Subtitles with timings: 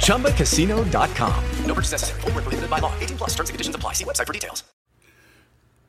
[0.00, 1.44] ChumbaCasino.com.
[1.66, 2.20] No purchase necessary.
[2.22, 2.92] Where prohibited by law.
[3.00, 3.94] 18 plus terms and conditions apply.
[3.94, 4.64] See website for details.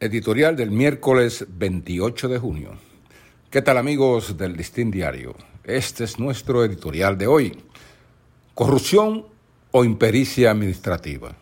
[0.01, 2.71] Editorial del miércoles 28 de junio.
[3.49, 5.35] ¿Qué tal amigos del Listín Diario?
[5.65, 7.57] Este es nuestro editorial de hoy.
[8.53, 9.25] Corrupción
[9.71, 11.35] o impericia administrativa.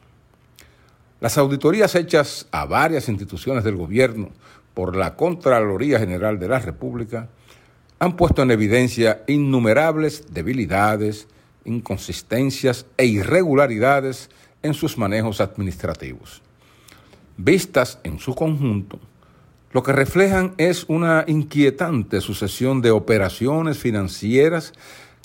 [1.20, 4.30] Las auditorías hechas a varias instituciones del gobierno
[4.74, 7.30] por la Contraloría General de la República
[8.00, 11.28] han puesto en evidencia innumerables debilidades,
[11.68, 14.32] inconsistencias e irregularidades
[14.64, 16.42] en sus manejos administrativos.
[17.38, 19.00] Vistas en su conjunto,
[19.72, 24.74] lo que reflejan es una inquietante sucesión de operaciones financieras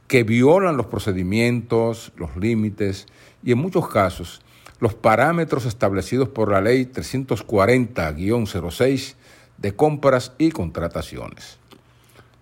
[0.09, 3.07] que violan los procedimientos, los límites
[3.43, 4.43] y en muchos casos
[4.79, 9.15] los parámetros establecidos por la Ley 340-06
[9.57, 11.59] de compras y contrataciones.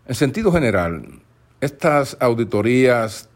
[0.06, 1.20] En sentido general,
[1.60, 3.28] estas auditorías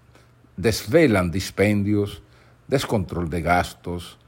[0.56, 2.22] desvelan dispendios,
[2.68, 4.18] descontrol de gastos,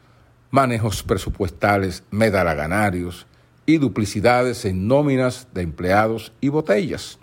[0.51, 3.27] manejos presupuestales medalaganarios
[3.67, 7.19] y duplicidades en nóminas de empleados y botellas.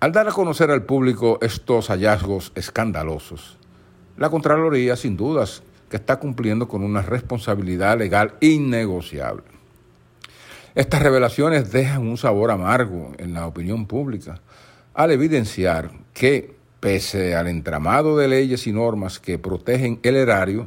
[0.00, 3.58] Al dar a conocer al público estos hallazgos escandalosos,
[4.16, 9.44] la Contraloría sin dudas que está cumpliendo con una responsabilidad legal innegociable.
[10.74, 14.40] Estas revelaciones dejan un sabor amargo en la opinión pública
[14.94, 20.66] al evidenciar que, pese al entramado de leyes y normas que protegen el erario,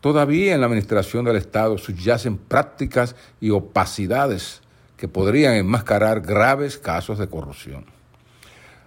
[0.00, 4.62] todavía en la administración del Estado subyacen prácticas y opacidades
[4.96, 7.84] que podrían enmascarar graves casos de corrupción.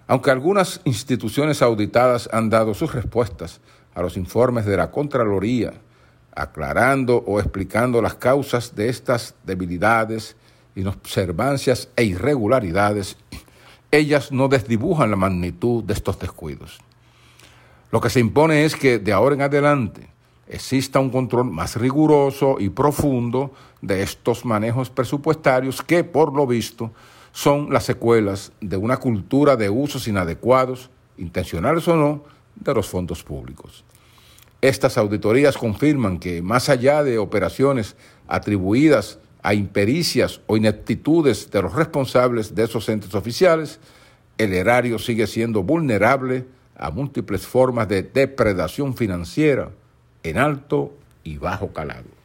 [0.08, 3.62] Aunque algunas instituciones auditadas han dado sus respuestas
[3.94, 5.74] a los informes de la Contraloría,
[6.36, 10.36] aclarando o explicando las causas de estas debilidades,
[10.76, 13.18] inobservancias e irregularidades,
[13.92, 16.80] ellas no desdibujan la magnitud de estos descuidos.
[17.92, 20.10] Lo que se impone es que de ahora en adelante
[20.48, 23.52] exista un control más riguroso y profundo
[23.82, 26.92] de estos manejos presupuestarios que, por lo visto,
[27.32, 32.24] son las secuelas de una cultura de usos inadecuados, intencionales o no,
[32.56, 33.84] de los fondos públicos.
[34.62, 37.96] Estas auditorías confirman que, más allá de operaciones
[38.28, 43.80] atribuidas a impericias o ineptitudes de los responsables de esos entes oficiales,
[44.38, 46.46] el erario sigue siendo vulnerable
[46.78, 49.72] a múltiples formas de depredación financiera
[50.24, 52.19] en alto y bajo calado.